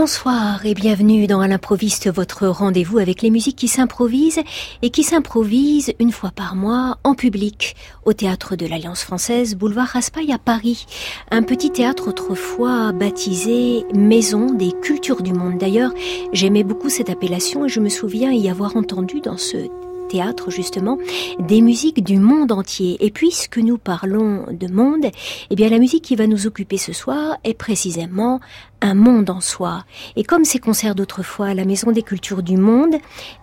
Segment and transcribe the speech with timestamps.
[0.00, 4.40] Bonsoir et bienvenue dans À l'improviste, votre rendez-vous avec les musiques qui s'improvisent
[4.80, 7.76] et qui s'improvisent une fois par mois en public
[8.06, 10.86] au théâtre de l'Alliance française, boulevard Raspail à Paris.
[11.30, 15.58] Un petit théâtre autrefois baptisé Maison des cultures du monde.
[15.58, 15.92] D'ailleurs,
[16.32, 19.68] j'aimais beaucoup cette appellation et je me souviens y avoir entendu dans ce
[20.10, 20.98] théâtre justement
[21.38, 22.96] des musiques du monde entier.
[23.00, 25.06] Et puisque nous parlons de monde,
[25.50, 28.40] eh bien la musique qui va nous occuper ce soir est précisément
[28.82, 29.84] un monde en soi.
[30.16, 32.96] Et comme ces concerts d'autrefois à la Maison des Cultures du Monde,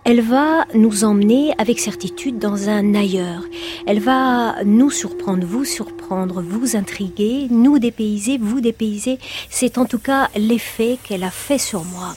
[0.04, 3.42] elle va nous emmener avec certitude dans un ailleurs.
[3.86, 9.18] Elle va nous surprendre, vous surprendre, vous intriguer, nous dépayser, vous dépayser.
[9.50, 12.14] C'est en tout cas l'effet qu'elle a fait sur moi.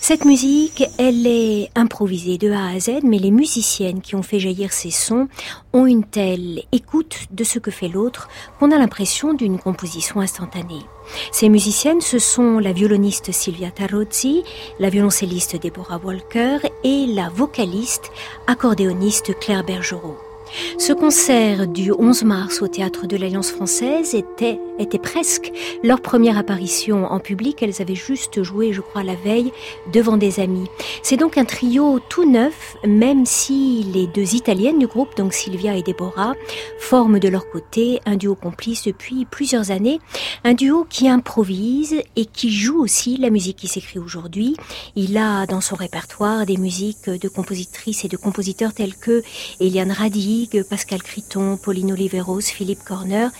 [0.00, 4.38] Cette musique, elle est improvisée de A à Z, mais les musiciennes qui ont fait
[4.38, 5.28] jaillir ces sons
[5.72, 10.84] ont une telle écoute de ce que fait l'autre qu'on a l'impression d'une composition instantanée.
[11.32, 14.44] Ces musiciennes, ce sont la violoniste Silvia Tarozzi,
[14.78, 18.10] la violoncelliste Deborah Walker et la vocaliste
[18.46, 20.23] accordéoniste Claire Bergerot.
[20.78, 26.38] Ce concert du 11 mars au théâtre de l'Alliance française était, était presque leur première
[26.38, 27.62] apparition en public.
[27.62, 29.52] Elles avaient juste joué, je crois, la veille
[29.92, 30.66] devant des amis.
[31.02, 35.76] C'est donc un trio tout neuf, même si les deux italiennes du groupe, donc Sylvia
[35.76, 36.34] et Deborah,
[36.78, 40.00] forment de leur côté un duo complice depuis plusieurs années.
[40.44, 44.56] Un duo qui improvise et qui joue aussi la musique qui s'écrit aujourd'hui.
[44.96, 49.22] Il a dans son répertoire des musiques de compositrices et de compositeurs tels que
[49.60, 53.30] Eliane Radi, Pascal Criton, Pauline Oliveros, Philippe Corner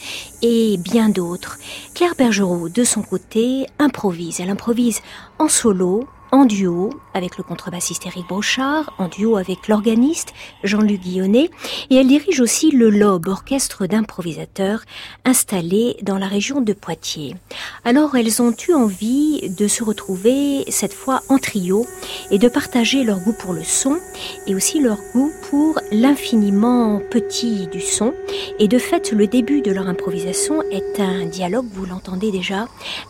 [0.43, 1.59] et bien d'autres.
[1.95, 4.41] Claire Bergerot, de son côté, improvise.
[4.41, 5.01] Elle improvise
[5.39, 11.51] en solo, en duo avec le contrebassiste Eric Brochard, en duo avec l'organiste Jean-Luc Guillonnet,
[11.91, 14.83] et elle dirige aussi le LOB, orchestre d'improvisateurs
[15.25, 17.37] installé dans la région de Poitiers.
[17.85, 21.87] Alors elles ont eu envie de se retrouver cette fois en trio
[22.31, 23.99] et de partager leur goût pour le son
[24.47, 28.13] et aussi leur goût pour l'infiniment petit du son.
[28.59, 32.67] Et de fait, le début de leur improvisation est un dialogue, vous l'entendez déjà,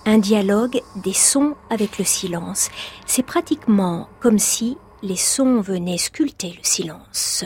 [0.06, 2.70] un dialogue des sons avec le silence.
[3.06, 7.44] C'est pratiquement comme si les sons venaient sculpter le silence.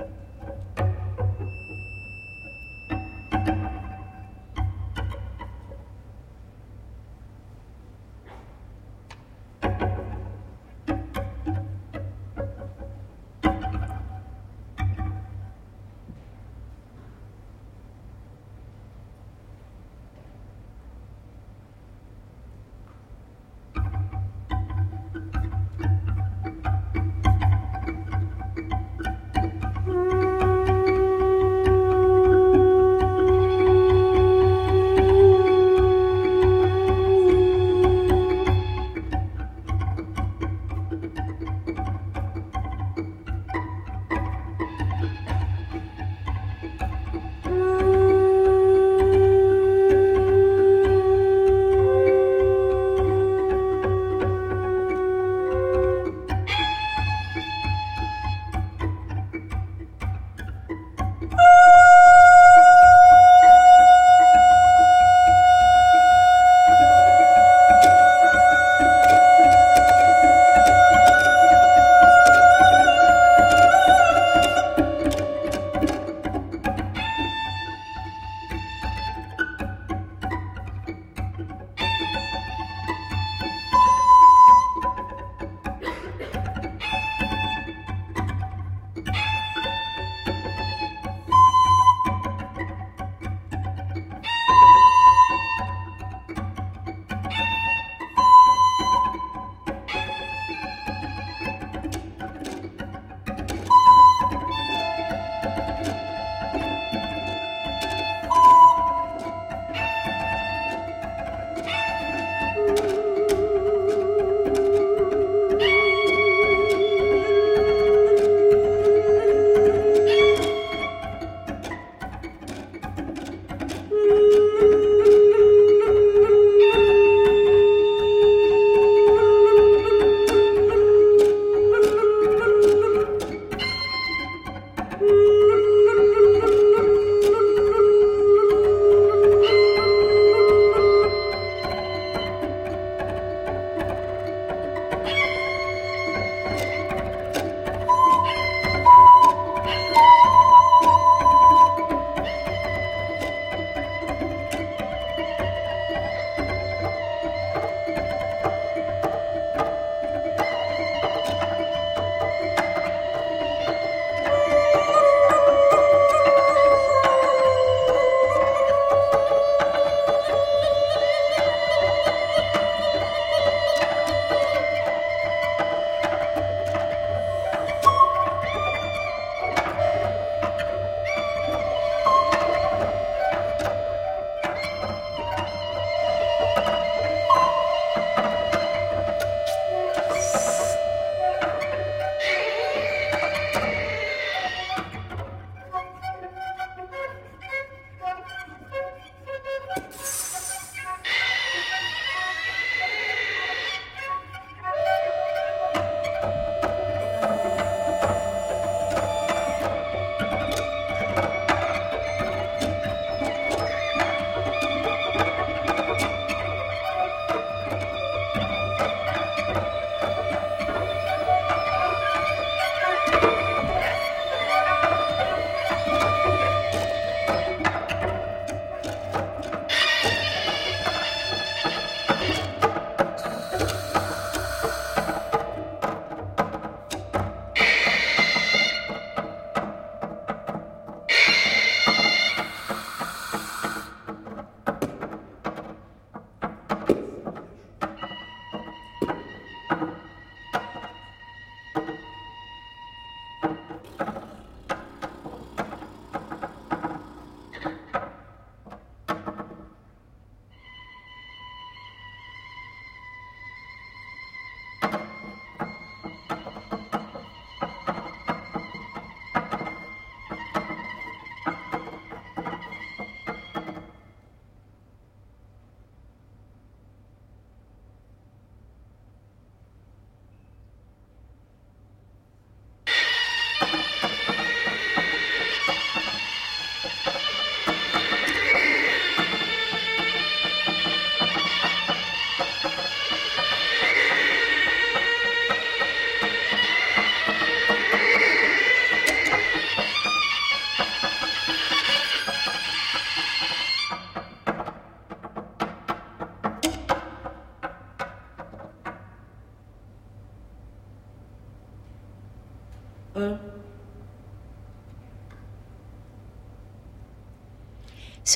[0.00, 0.10] Thank
[0.48, 0.59] you.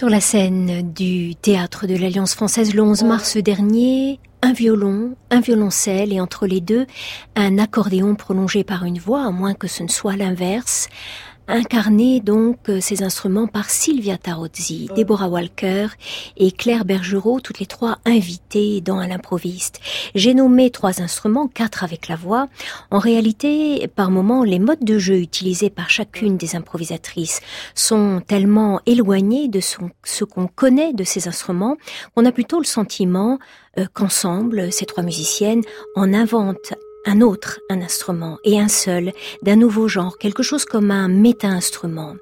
[0.04, 5.40] Sur la scène du théâtre de l'Alliance française le 11 mars dernier, un violon, un
[5.40, 6.86] violoncelle et entre les deux,
[7.36, 10.90] un accordéon prolongé par une voix, à moins que ce ne soit l'inverse,
[11.48, 15.88] incarné donc euh, ces instruments par Sylvia Tarozzi, Deborah Walker
[16.36, 19.80] et Claire Bergerot, toutes les trois invitées dans l'improviste.
[20.14, 22.48] J'ai nommé trois instruments, quatre avec la voix.
[22.90, 27.40] En réalité, par moments, les modes de jeu utilisés par chacune des improvisatrices
[27.74, 31.76] sont tellement éloignés de ce qu'on connaît de ces instruments
[32.14, 33.38] qu'on a plutôt le sentiment
[33.78, 35.62] euh, qu'ensemble, ces trois musiciennes
[35.96, 36.74] en inventent
[37.06, 42.14] un autre, un instrument, et un seul, d'un nouveau genre, quelque chose comme un méta-instrument.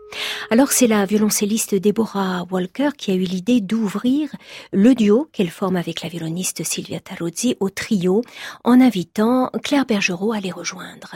[0.51, 4.31] Alors c'est la violoncelliste Deborah Walker qui a eu l'idée d'ouvrir
[4.73, 8.23] le duo qu'elle forme avec la violoniste Sylvia Tarozzi au trio,
[8.65, 11.15] en invitant Claire Bergerot à les rejoindre.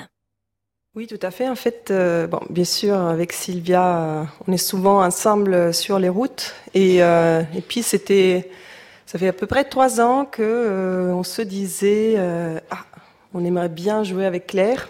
[0.96, 1.46] Oui, tout à fait.
[1.46, 6.08] En fait, euh, bon, bien sûr, avec Sylvia, euh, on est souvent ensemble sur les
[6.08, 8.50] routes, et, euh, et puis c'était,
[9.04, 12.16] ça fait à peu près trois ans que on se disait,
[12.70, 12.84] ah,
[13.34, 14.88] on aimerait bien jouer avec Claire.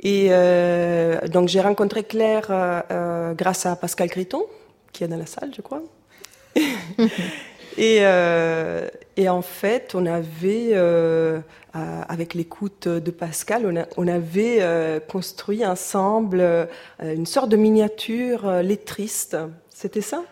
[0.00, 4.44] Et euh, donc j'ai rencontré Claire euh, euh, grâce à Pascal Griton,
[4.92, 5.82] qui est dans la salle, je crois.
[7.76, 7.96] et,
[9.16, 10.74] et, en fait, on avait,
[11.74, 16.68] avec l'écoute de Pascal, on, avait construit ensemble
[17.02, 19.36] une sorte de miniature lettriste.
[19.68, 20.22] C'était ça?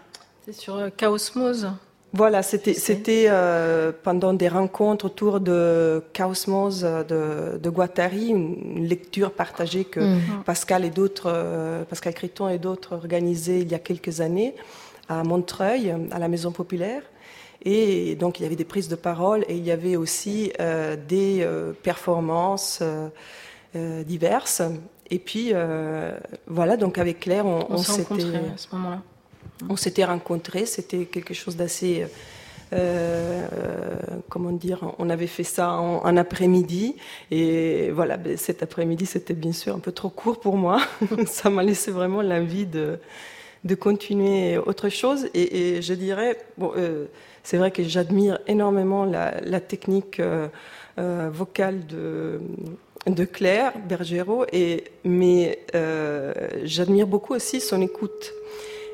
[0.47, 1.69] C'est sur Chaosmose.
[2.15, 9.33] Voilà, c'était c'était euh, pendant des rencontres autour de Chaosmos de, de Guattari, une lecture
[9.33, 10.45] partagée que mm.
[10.47, 14.55] Pascal et d'autres, euh, Pascal Criton et d'autres organisaient il y a quelques années
[15.09, 17.03] à Montreuil, à la Maison Populaire.
[17.65, 20.95] Et donc il y avait des prises de parole et il y avait aussi euh,
[20.97, 21.45] des
[21.83, 22.81] performances
[23.75, 24.63] diverses.
[25.11, 25.53] Et puis
[26.47, 29.03] voilà, donc avec Claire, on, on, s'était à ce moment-là.
[29.69, 32.07] On s'était rencontrés, c'était quelque chose d'assez...
[32.73, 33.47] Euh,
[34.29, 36.97] comment dire, on avait fait ça en, après-midi
[37.31, 40.81] et voilà, ben, cet après-midi c'était bien sûr un peu trop court pour moi.
[41.27, 42.99] ça m'a laissé vraiment l'envie de,
[43.63, 47.07] de continuer autre chose et, je dirais, euh,
[47.45, 50.49] c'est vrai que j'admire énormément la, technique euh,
[51.33, 52.41] vocale de,
[53.07, 55.61] de Claire Bergerot, et, mais
[56.65, 58.33] j'admire beaucoup aussi son écoute.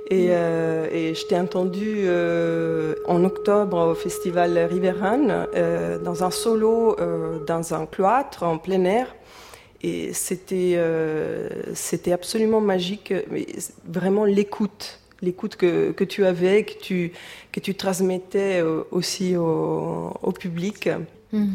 [0.08, 6.30] Et, euh, et je t'ai entendu euh, en octobre au festival Riveran euh, dans un
[6.30, 9.14] solo euh, dans un cloître en plein air.
[9.82, 10.78] Et c'était
[11.74, 13.46] c'était absolument magique, mais
[13.86, 17.12] vraiment l'écoute, l'écoute que, que tu avais, que tu,
[17.50, 20.90] que tu transmettais aussi au, public.
[21.32, 21.46] Mmh.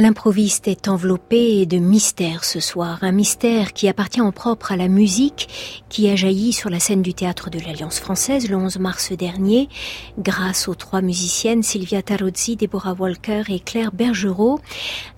[0.00, 4.88] L'improviste est enveloppé de mystère ce soir, un mystère qui appartient en propre à la
[4.88, 9.12] musique, qui a jailli sur la scène du théâtre de l'Alliance française le 11 mars
[9.12, 9.68] dernier,
[10.18, 14.60] grâce aux trois musiciennes Sylvia Tarozzi, Deborah Walker et Claire Bergerot,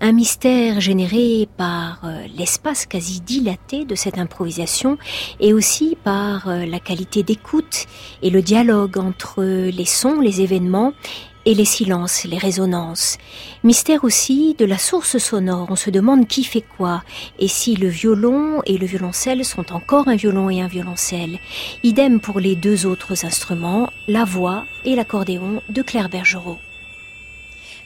[0.00, 4.96] un mystère généré par euh, l'espace quasi dilaté de cette improvisation
[5.40, 7.86] et aussi par euh, la qualité d'écoute
[8.22, 10.92] et le dialogue entre les sons, les événements
[11.48, 13.16] et les silences, les résonances.
[13.64, 17.02] Mystère aussi de la source sonore, on se demande qui fait quoi,
[17.38, 21.38] et si le violon et le violoncelle sont encore un violon et un violoncelle.
[21.84, 26.58] Idem pour les deux autres instruments, la voix et l'accordéon de Claire Bergerot.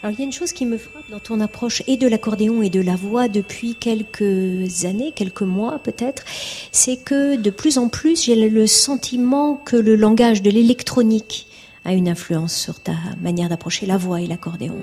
[0.03, 2.63] Alors il y a une chose qui me frappe dans ton approche et de l'accordéon
[2.63, 6.25] et de la voix depuis quelques années, quelques mois peut-être,
[6.73, 11.47] c'est que de plus en plus j'ai le sentiment que le langage de l'électronique
[11.85, 14.79] a une influence sur ta manière d'approcher la voix et l'accordéon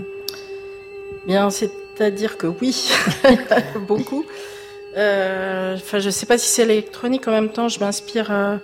[1.27, 2.91] Bien, c'est-à-dire que oui,
[3.87, 4.25] beaucoup.
[4.97, 7.27] Euh, enfin, je sais pas si c'est l'électronique.
[7.27, 8.31] En même temps, je m'inspire.
[8.31, 8.57] Euh,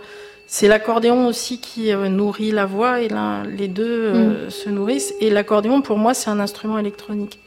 [0.47, 3.09] c'est l'accordéon aussi qui euh, nourrit la voix et
[3.57, 4.49] les deux mm.
[4.49, 5.13] se nourrissent.
[5.19, 7.39] Et l'accordéon, pour moi, c'est un instrument électronique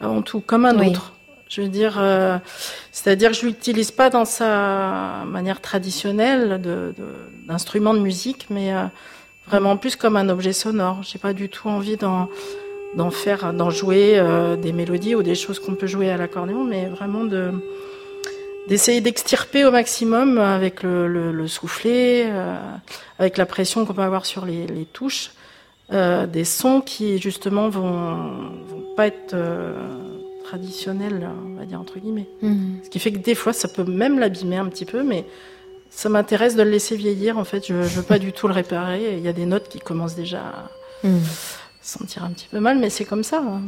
[0.00, 1.14] avant tout, comme un autre.
[1.48, 1.98] Je veux dire,
[2.92, 6.60] c'est-à-dire que je l'utilise pas dans sa manière traditionnelle
[7.46, 8.70] d'instrument de, de, musique, mais
[9.48, 11.02] vraiment plus comme un objet sonore.
[11.02, 15.58] J'ai pas du tout envie d'en faire, d'en jouer euh, des mélodies ou des choses
[15.58, 17.52] qu'on peut jouer à l'accordéon, mais vraiment de
[18.68, 22.54] d'essayer d'extirper au maximum avec le, le, soufflet, euh,
[23.18, 25.30] avec la pression qu'on peut avoir sur les, les touches,
[25.90, 28.16] euh, des sons qui justement vont,
[28.68, 29.34] vont pas être
[30.44, 32.28] traditionnels, on va dire entre guillemets.
[32.42, 32.56] Mmh.
[32.84, 35.24] Ce qui fait que des fois ça peut même l'abîmer un petit peu, mais
[35.90, 37.38] ça m'intéresse de le laisser vieillir.
[37.38, 39.16] En fait, je, ne veux pas du tout le réparer.
[39.16, 41.20] Il y a des notes qui commencent déjà à hmm.
[41.80, 43.38] sentir un petit peu mal, mais c'est comme ça.
[43.38, 43.62] Hein.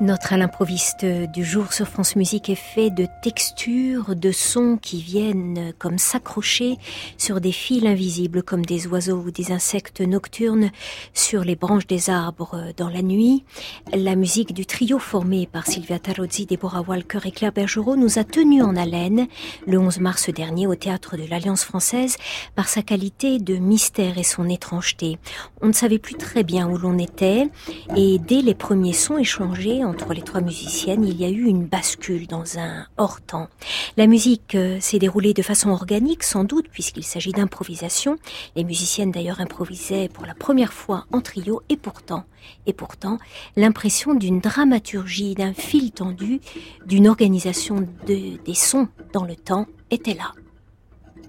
[0.00, 5.72] Notre à du jour sur France Musique est fait de textures, de sons qui viennent
[5.76, 6.78] comme s'accrocher
[7.16, 10.70] sur des fils invisibles comme des oiseaux ou des insectes nocturnes
[11.14, 13.44] sur les branches des arbres dans la nuit.
[13.92, 18.24] La musique du trio formé par Sylvia Tarozzi, Deborah Walker et Claire Bergerot nous a
[18.24, 19.26] tenus en haleine
[19.66, 22.16] le 11 mars dernier au théâtre de l'Alliance française
[22.54, 25.18] par sa qualité de mystère et son étrangeté.
[25.60, 27.48] On ne savait plus très bien où l'on était
[27.96, 31.66] et dès les premiers sons échangés entre les trois musiciennes, il y a eu une
[31.66, 33.48] bascule dans un hors-temps.
[33.96, 38.16] La musique euh, s'est déroulée de façon organique, sans doute, puisqu'il s'agit d'improvisation.
[38.54, 42.24] Les musiciennes d'ailleurs improvisaient pour la première fois en trio, et pourtant,
[42.66, 43.18] et pourtant,
[43.56, 46.40] l'impression d'une dramaturgie, d'un fil tendu,
[46.86, 50.32] d'une organisation de, des sons dans le temps était là.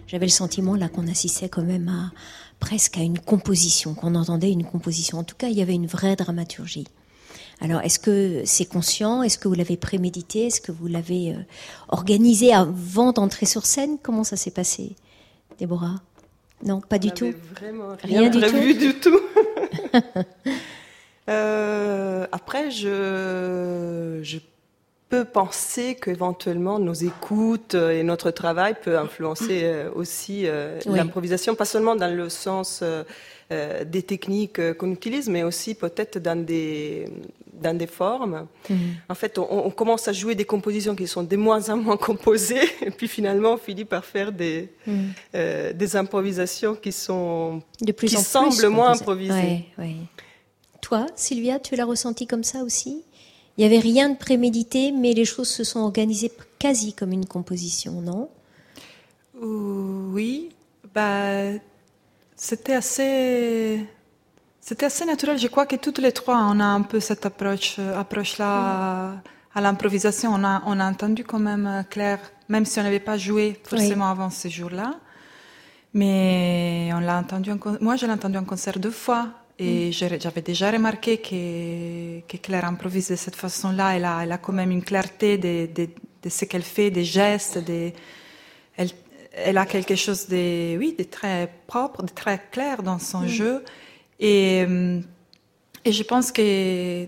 [0.07, 2.12] J'avais le sentiment là qu'on assistait quand même à
[2.60, 5.20] presque à une composition, qu'on entendait une composition.
[5.20, 6.88] En tout cas, il y avait une vraie dramaturgie.
[7.62, 9.22] Alors, est-ce que c'est conscient?
[9.22, 10.47] Est-ce que vous l'avez prémédité?
[10.47, 11.38] Est-ce que vous l'avez euh,
[11.89, 13.97] organisé avant d'entrer sur scène?
[14.01, 14.95] Comment ça s'est passé,
[15.57, 16.01] Déborah?
[16.64, 17.34] Non, pas du tout.
[17.55, 18.80] Vraiment rien, du prévu tout.
[18.80, 19.20] du tout.
[21.30, 24.39] euh, après, je, je
[25.10, 31.66] peux penser qu'éventuellement nos écoutes et notre travail peut influencer euh, aussi euh, l'improvisation, pas
[31.66, 32.84] seulement dans le sens
[33.52, 37.08] euh, des techniques qu'on utilise, mais aussi peut-être dans des
[37.54, 38.47] dans des formes.
[38.70, 38.78] Mhm.
[39.10, 42.70] En fait, on, commence à jouer des compositions qui sont de moins en moins composées,
[42.82, 45.74] et puis finalement, on finit par faire des, mhm.
[45.74, 49.66] des improvisations qui sont de plus qui en semblent plus moins improvisées.
[50.82, 53.04] Toi, Sylvia, tu l'as ressenti comme ça aussi?
[53.58, 57.26] Il n'y avait rien de prémédité, mais les choses se sont organisées quasi comme une
[57.26, 58.30] composition, non?
[59.41, 60.50] Oui,
[60.93, 61.52] bah,
[62.40, 63.86] c'était assez,
[64.62, 65.38] c'était assez naturel.
[65.38, 69.22] Je crois que toutes les trois, on a un peu cette approche, approche-là mm.
[69.56, 70.32] à l'improvisation.
[70.34, 74.10] On a, on a entendu quand même Claire, même si on n'avait pas joué forcément
[74.10, 74.96] avant ce jour-là.
[75.94, 79.28] Mais on l'a entendu, moi je l'ai entendu en concert deux fois
[79.58, 80.20] et mm.
[80.22, 83.98] j'avais déjà remarqué que, que, Claire improvise de cette façon-là.
[83.98, 85.90] Elle a, elle a quand même une clarté de, de,
[86.24, 87.58] de ce qu'elle fait, des gestes.
[87.58, 87.94] Des,
[88.78, 88.92] elle,
[89.32, 93.28] elle a quelque chose de, oui, de très propre, de très clair dans son mm.
[93.28, 93.64] jeu.
[94.20, 95.00] Et, euh,
[95.86, 97.08] et je pense que,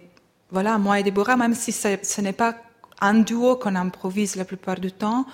[0.49, 2.55] voilà, moi et Déborah, même si ce n'est pas
[3.01, 5.25] un duo qu'on improvise la plupart du temps,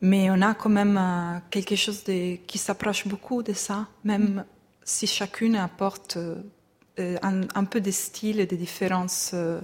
[0.00, 4.44] mais on a quand même euh, quelque chose de, qui s'approche beaucoup de ça, même
[4.84, 9.60] si chacune apporte euh, un, peu de style et des différences, euh,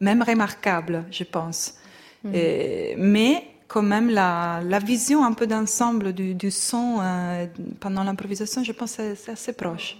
[0.00, 1.74] même remarquables, je pense.
[2.24, 2.30] Mm.
[2.96, 7.46] mais quand même, la, vision un peu d'ensemble du, son euh,
[7.80, 9.98] pendant l'improvisation, je pense que c'est assez proche.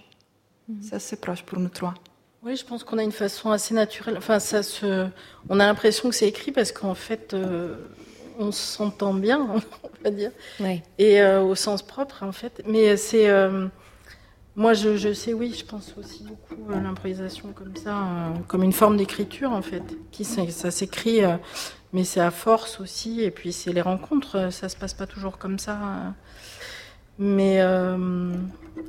[0.68, 0.74] Mm.
[0.82, 1.94] C'est assez proche pour nous trois.
[2.42, 4.16] Oui, je pense qu'on a une façon assez naturelle.
[4.18, 5.06] Enfin, ça se...
[5.48, 7.34] on a l'impression que c'est écrit parce qu'en fait,
[8.38, 9.40] on s'entend bien,
[9.82, 10.30] on va dire.
[10.98, 12.62] Et au sens propre, en fait.
[12.66, 13.30] Mais c'est.
[14.56, 18.72] Moi, je, sais, oui, je pense aussi beaucoup à l'improvisation comme ça, euh, comme une
[18.72, 19.82] forme d'écriture en fait.
[20.12, 21.36] Qui, ça s'écrit, euh,
[21.94, 23.22] mais c'est à force aussi.
[23.22, 25.78] Et puis c'est les rencontres, euh, ça se passe pas toujours comme ça.
[27.18, 27.62] Mais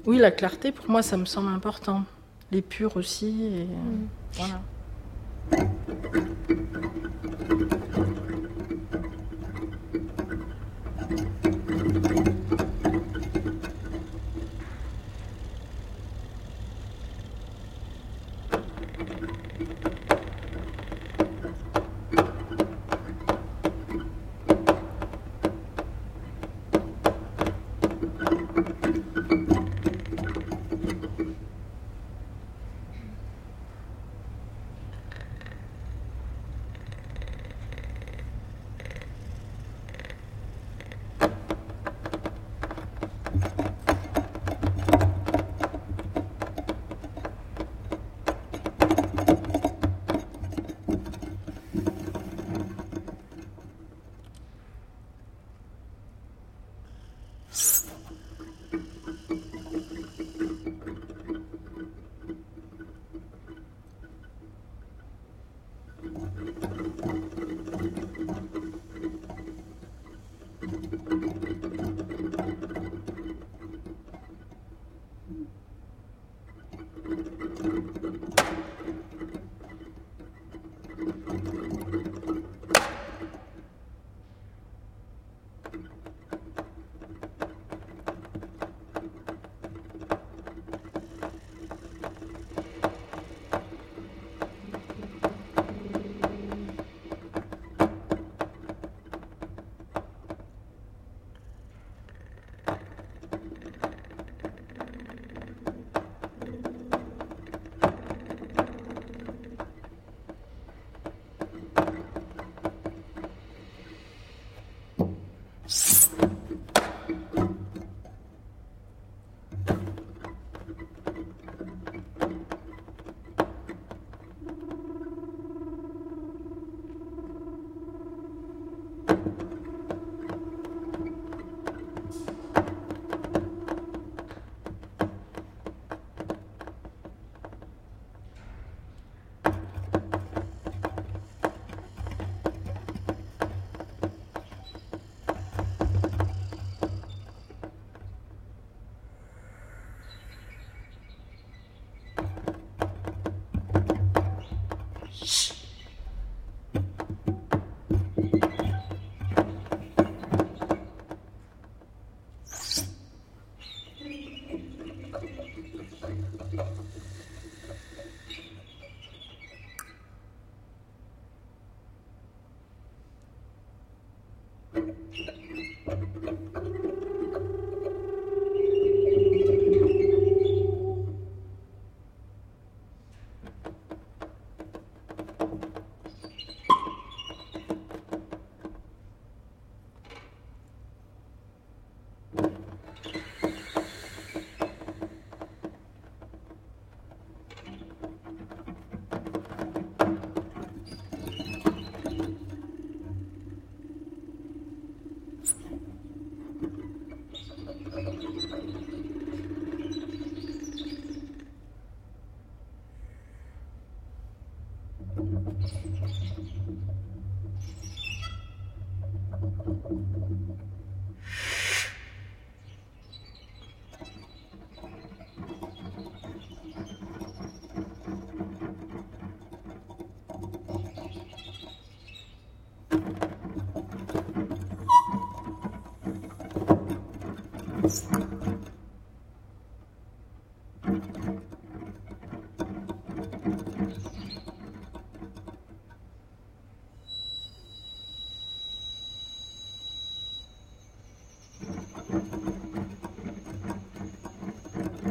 [0.06, 2.04] oui, la clarté, pour moi, ça me semble important.
[2.52, 3.46] Les purs aussi.
[3.46, 4.08] Et, mm.
[4.34, 4.62] Voilà.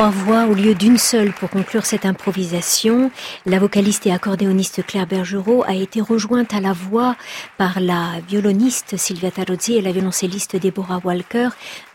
[0.00, 3.10] trois voix au lieu d'une seule pour conclure cette improvisation.
[3.44, 7.16] La vocaliste et accordéoniste Claire Bergerot a été rejointe à la voix
[7.58, 11.50] par la violoniste Silvia Tarozzi et la violoncelliste Deborah Walker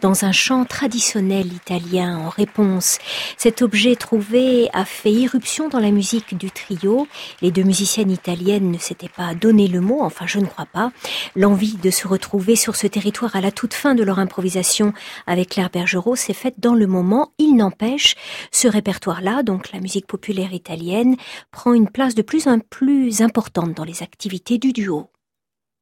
[0.05, 2.99] dans un chant traditionnel italien en réponse.
[3.37, 7.07] Cet objet trouvé a fait irruption dans la musique du trio.
[7.41, 10.91] Les deux musiciennes italiennes ne s'étaient pas donné le mot, enfin je ne crois pas.
[11.35, 14.93] L'envie de se retrouver sur ce territoire à la toute fin de leur improvisation
[15.25, 17.31] avec Claire Bergerot s'est faite dans le moment.
[17.39, 18.13] Il n'empêche,
[18.51, 21.15] ce répertoire-là, donc la musique populaire italienne,
[21.49, 25.09] prend une place de plus en plus importante dans les activités du duo.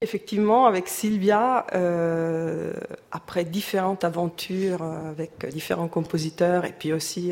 [0.04, 2.74] Effectivement, avec Sylvia, euh,
[3.14, 7.32] après différentes aventures euh, avec différents compositeurs et puis aussi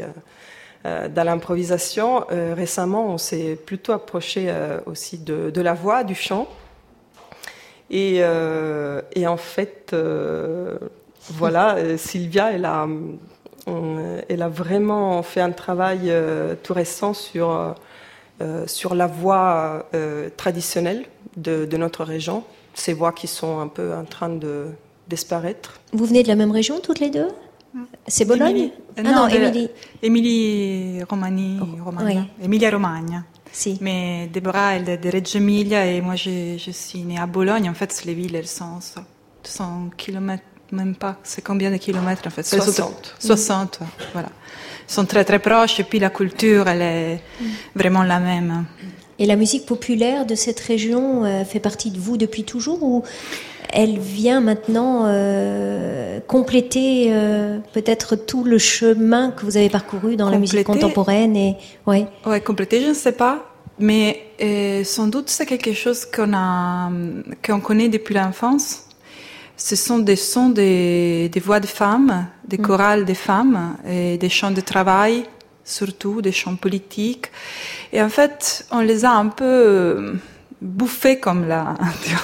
[0.86, 4.52] euh, dans l'improvisation, récemment, on s'est plutôt approché
[4.86, 6.48] aussi de, la voix, du chant.
[7.92, 8.22] Et,
[9.16, 9.96] et en fait,
[11.30, 12.88] voilà, Sylvia, elle a,
[14.28, 16.12] elle a vraiment fait un travail
[16.64, 17.76] tout récent sur,
[18.66, 19.86] sur la voix
[20.36, 21.06] traditionnelle
[21.38, 22.44] de, de notre région
[22.74, 24.68] ces voix qui sont un peu en train de
[25.08, 25.80] disparaître.
[25.94, 27.28] Vous venez de la même région toutes les deux?
[28.08, 28.72] C'est Bologne?
[28.98, 29.70] Ah non, Émilie.
[30.02, 32.26] Émilie Romani, oh, Romagna.
[32.44, 33.24] Emilia Romagna.
[33.52, 33.78] Si.
[33.82, 37.70] Mais Deborah, elle est de Reggio Emilia et moi je, je, suis née à Bologne.
[37.70, 38.80] En fait, les villes, elles sont
[39.44, 41.18] 100 km, même pas.
[41.24, 42.44] C'est combien de kilomètres en fait?
[42.44, 43.16] 60.
[43.20, 43.80] 60,
[44.14, 44.30] voilà.
[44.88, 47.46] Ils sont très très proches et puis la culture, elle est mm.
[47.76, 48.66] vraiment la même.
[49.22, 53.04] Et la musique populaire de cette région euh, fait partie de vous depuis toujours ou
[53.72, 60.32] elle vient maintenant euh, compléter euh, peut-être tout le chemin que vous avez parcouru dans
[60.32, 61.56] la musique contemporaine et
[61.86, 62.08] ouais.
[62.26, 63.46] Ouais, compléter, je ne sais pas,
[63.78, 64.24] mais
[64.84, 66.90] sans doute c'est quelque chose qu'on a
[67.46, 68.88] qu'on connaît depuis l'enfance.
[69.56, 72.62] Ce sont des sons des, des voix de femmes, des mm.
[72.64, 75.26] chorales de femmes et des chants de travail
[75.72, 77.32] surtout des chants politiques.
[77.94, 80.14] Et en fait, on les a un peu euh,
[80.62, 81.76] bouffés comme la,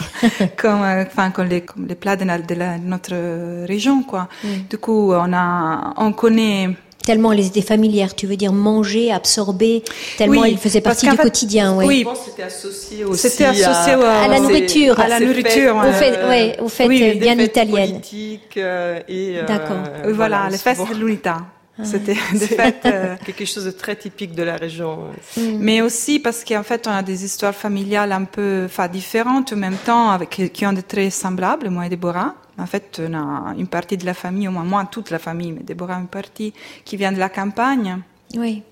[0.58, 4.28] comme, euh, enfin, comme les, comme les plats de, notre région, quoi.
[4.44, 4.48] Mm.
[4.70, 6.70] Du coup, on a, on connaît,
[7.04, 8.16] tellement elles étaient familières.
[8.16, 9.84] Tu veux dire manger, absorber,
[10.18, 11.76] tellement elles faisaient partie du quotidien.
[11.76, 11.86] Ouais.
[11.86, 15.00] Oui, c'était associé aussi c'était associé à, la nourriture.
[15.00, 15.76] À la nourriture.
[15.78, 17.92] Au fait, ouais, au fait oui, bien italienne.
[17.92, 19.42] Politique et.
[19.48, 19.78] D'accord.
[20.04, 21.38] voilà, voilà, les festes de l'unità.
[21.80, 21.86] Ah.
[21.86, 25.10] C'était de fait euh, quelque chose de très typique de la région.
[25.36, 25.42] Mm.
[25.60, 29.58] Mais aussi parce qu'en fait, on a des histoires familiales un peu, enfin, différentes en
[29.58, 31.70] même temps, avec qui ont des traits semblables.
[31.70, 32.36] Moi et Déborah.
[32.60, 35.52] En fait, on a une partie de la famille, au moins moi, toute la famille,
[35.52, 36.54] mais Déborah une partie
[36.84, 38.00] qui vient de la campagne.
[38.36, 38.64] Oui.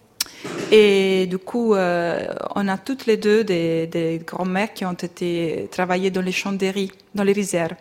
[0.71, 2.25] Et du coup, euh,
[2.55, 6.51] on a toutes les deux des, des grands-mères qui ont été travaillées dans les champs
[6.51, 7.75] de riz, dans les rizières.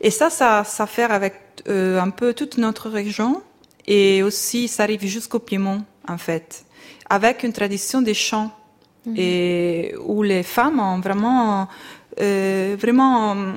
[0.00, 1.34] Et ça, ça, ça fait avec
[1.68, 3.42] euh, un peu toute notre région.
[3.86, 6.64] Et aussi, ça arrive jusqu'au Piémont, en fait,
[7.08, 8.50] avec une tradition des chants,
[9.06, 9.14] mhm.
[9.16, 11.68] et où les femmes ont vraiment,
[12.20, 13.52] euh, vraiment euh,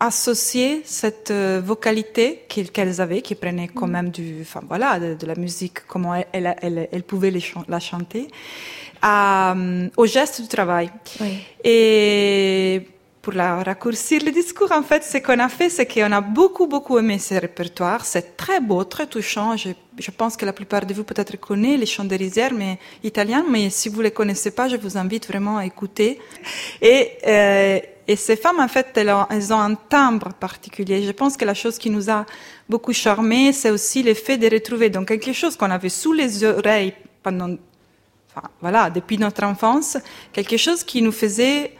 [0.00, 3.92] associé cette euh, vocalité qu'elles avaient, qui prenaient quand mhm.
[3.92, 7.32] même du, enfin voilà, de, la musique, comment elles, elles, elles, pouvaient
[7.68, 8.28] la chanter,
[9.00, 9.54] à,
[9.96, 10.90] au geste du travail.
[11.20, 11.38] Oui.
[11.62, 12.88] Et
[13.24, 16.66] pour la raccourcir le discours, en fait, ce qu'on a fait, c'est qu'on a beaucoup,
[16.66, 18.04] beaucoup aimé ce répertoire.
[18.04, 19.56] C'est très beau, très touchant.
[19.56, 23.42] Je, pense que la plupart de vous peut-être connaissent les chants de rizière, mais italiens.
[23.50, 26.20] Mais si vous les connaissez pas, je vous invite vraiment à écouter.
[26.82, 27.80] Et, euh,
[28.14, 31.02] ces femmes, en fait, elles ont, un timbre particulier.
[31.02, 32.26] Je pense que la chose qui nous a
[32.68, 36.44] beaucoup charmé, c'est aussi le fait de retrouver donc quelque chose qu'on avait sous les
[36.44, 37.56] oreilles pendant,
[38.60, 39.96] voilà, depuis notre enfance,
[40.34, 41.72] quelque chose qui nous faisait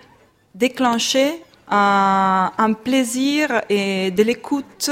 [0.55, 4.91] déclencher un, plaisir et de l'écoute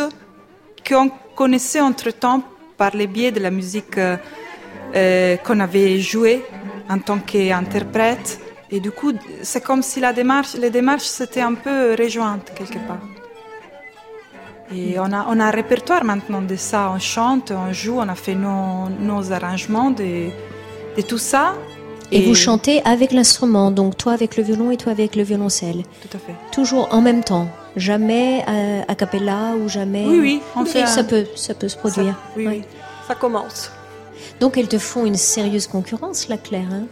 [0.86, 2.42] qu'on connaissait entre-temps
[2.76, 6.44] par le biais de la musique euh, qu'on avait jouée
[6.88, 8.40] en tant qu'interprète.
[8.70, 12.78] Et du coup, c'est comme si la démarche, les démarches s'étaient un peu rejointes quelque
[12.88, 13.06] part.
[14.74, 16.90] Et on a, on a un répertoire maintenant de ça.
[16.94, 20.30] On chante, on joue, on a fait nos, nos arrangements de
[21.06, 21.54] tout ça.
[22.12, 25.82] Et, vous chantez avec l'instrument, donc toi avec le violon et toi avec le violoncelle.
[26.02, 26.34] Tout à fait.
[26.52, 30.04] Toujours en même temps, jamais euh, a cappella ou jamais.
[30.06, 32.12] Oui, oui, on fait ça peut, ça peut se produire.
[32.12, 32.62] Ça, oui, oui.
[33.08, 33.70] ça commence.
[34.40, 36.68] Donc elles te font une sérieuse concurrence, la Claire.
[36.70, 36.86] Hein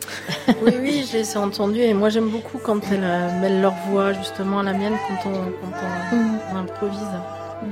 [0.62, 3.75] oui, oui, je les ai entendues et moi j'aime beaucoup quand elles euh, mêlent leur
[3.89, 6.57] voix justement à la mienne quand on, quand on, mm.
[6.57, 6.99] improvise.
[7.62, 7.66] Mm.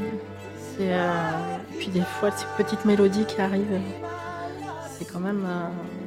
[0.76, 1.12] C'est euh,
[1.78, 3.80] puis des fois ces petites mélodies qui arrivent,
[4.98, 5.46] c'est quand même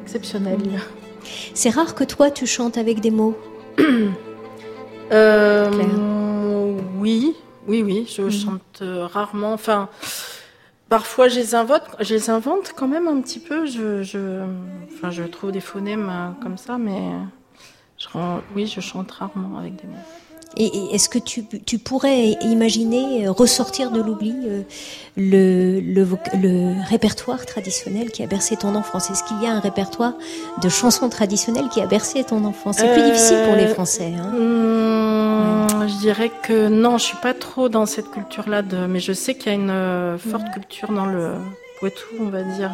[0.04, 0.60] exceptionnel.
[0.60, 1.11] Mm.
[1.54, 3.38] C'est rare que toi tu chantes avec des mots.
[5.12, 5.70] euh,
[7.00, 7.36] oui,
[7.68, 8.32] oui, oui, je mm.
[8.32, 9.54] chante euh, rarement.
[9.54, 9.90] Enfin,
[10.92, 13.66] Parfois, je les invente, je les invente quand même un petit peu.
[13.66, 14.44] Je, je,
[14.94, 17.12] enfin, je trouve des phonèmes euh, comme ça, mais
[17.98, 18.10] je,
[18.54, 19.96] oui, je chante rarement avec des mots.
[20.58, 24.62] Et, est-ce que tu, tu, pourrais imaginer euh, ressortir de l'oubli euh,
[25.16, 26.08] le, le,
[26.42, 29.10] le, répertoire traditionnel qui a bercé ton enfance?
[29.10, 30.14] Est-ce qu'il y a un répertoire
[30.62, 32.78] de chansons traditionnelles qui a bercé ton enfance?
[32.80, 34.14] C'est plus difficile pour les Français.
[34.18, 39.14] Hein hmm, Je dirais que non, je suis pas trop dans cette culture-là, mais je
[39.14, 41.36] sais qu'il y a une forte culture dans le
[41.80, 42.72] Poitou, on va dire,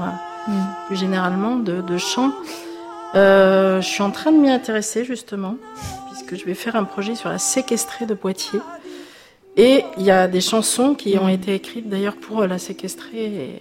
[0.47, 0.51] hmm.
[0.88, 2.32] plus généralement, de, de chant.
[3.15, 5.55] Euh, je suis en train de m'y intéresser justement
[6.24, 8.59] que je vais faire un projet sur la séquestrée de Poitiers.
[9.55, 13.55] Et il y a des chansons qui ont été écrites d'ailleurs pour la séquestrée.
[13.55, 13.59] Euh,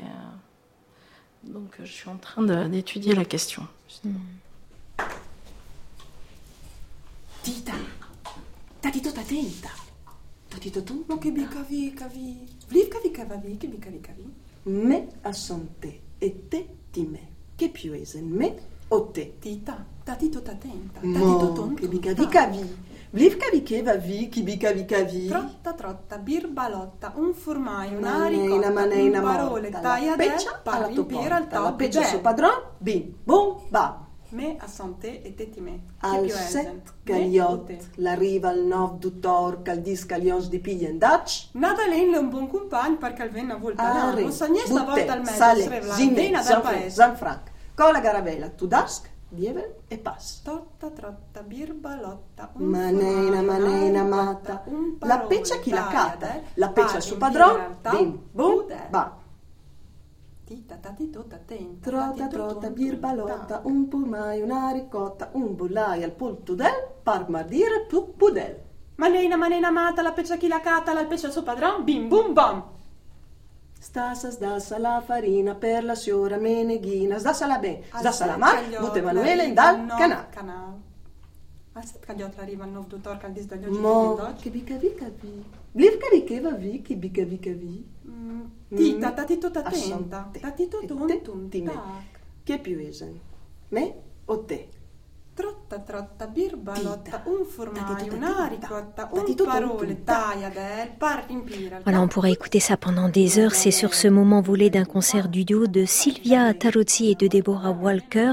[1.45, 3.67] donc je suis en train d'étudier la question.
[7.43, 7.73] Tita,
[8.83, 9.55] cavi, cavi
[13.13, 14.01] cavavi, cavi.
[14.67, 15.07] Me
[16.21, 16.33] e
[18.89, 19.39] o te.
[19.39, 21.81] Tita, Tatito tatenta, tatito tonto.
[21.81, 22.85] Che bica vicavi.
[23.11, 25.27] Vlivka vikeva vi, chi bica vicavi.
[25.27, 31.73] Trotta trotta, birbalotta, un formaio, una ricotta, maneina, parole, taia peccia, alla topera, al la
[31.73, 34.05] peccia suo padron, bim, bum, bam.
[34.29, 35.81] Me a santé e te me.
[36.03, 41.49] Al set caliot, la riva al nov d'utor, cal dis calions di piglia dac.
[41.55, 44.13] Nada len un buon compagno per calvena volta.
[44.13, 46.31] Non sa niente volta al mezzo, sale, zinde,
[46.91, 47.55] Zanfranc.
[47.77, 50.41] Cola garavella, tu dask, Dievel e pas.
[50.43, 54.65] Totta, trotta, birbalotta, un Maneina, maneina, mata.
[55.01, 59.19] La peccia chi la cata, la peccia su padron, bim, bum, ba.
[60.47, 60.79] Tenta.
[61.83, 68.59] Trota, trota, birbalotta, un pulmai, una ricotta, un bullai al pultudel, par mardire tu pudel.
[68.95, 72.76] Maneina, maneina, mata, la peccia chi la cata, la peccia su padron, bim, bum, bam.
[73.87, 77.19] Stassa, sdassa la farina per la signora Meneghina.
[77.19, 80.27] Sdassala ben, sdassala ma, butta Emanuele in dal canal.
[80.31, 80.75] canal.
[81.73, 85.29] Astăzi când eu arriva în nou tutor când dis de Mo, che bica bica vi.
[85.73, 87.87] Blivca di che va vi, che bica bica vi.
[88.09, 88.51] Mm.
[88.69, 88.77] Mm.
[88.77, 90.31] Tita, tati tutta attenta.
[90.33, 91.49] Ah, tati tutta un tum.
[92.43, 93.21] Che più esen?
[93.69, 94.69] Me o te?
[95.37, 101.81] Trotta, trotta, birbalotta, un formaio, una ricotta, un parole, taille del, par impira.
[101.85, 103.55] Voilà, on pourrait écouter ça pendant des heures.
[103.55, 107.73] C'est sur ce moment volé d'un concert du duo de Sylvia Tarozzi et de Deborah
[107.73, 108.33] Walker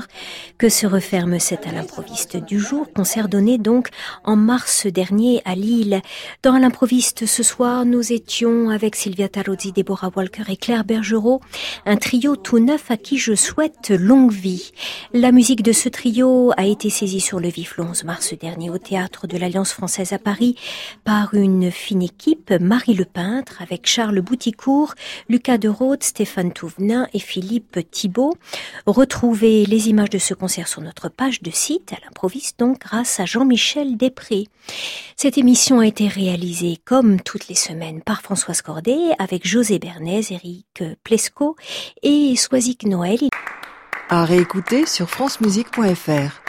[0.58, 2.88] que se referme cet à l'improviste du jour.
[2.96, 3.90] Concert donné donc
[4.24, 6.02] en mars dernier à Lille.
[6.42, 11.42] Dans l'improviste ce soir, nous étions avec Sylvia Tarozzi, Deborah Walker et Claire Bergerot,
[11.86, 14.72] un trio tout neuf à qui je souhaite longue vie.
[15.12, 18.70] La musique de ce trio a été saisi sur le vif le 11 mars dernier
[18.70, 20.56] au théâtre de l'Alliance française à Paris
[21.04, 24.94] par une fine équipe, Marie Le Peintre avec Charles Bouticourt,
[25.28, 28.36] Lucas de Rode, Stéphane Touvenin et Philippe Thibault.
[28.86, 33.20] Retrouvez les images de ce concert sur notre page de site à l'improviste donc grâce
[33.20, 34.48] à Jean-Michel Després.
[35.16, 40.28] Cette émission a été réalisée comme toutes les semaines par Françoise Cordet avec José Bernays,
[40.30, 41.56] Eric Plesco
[42.04, 43.20] et Soisic Noël.
[44.10, 46.44] À réécouter sur francemusique.fr.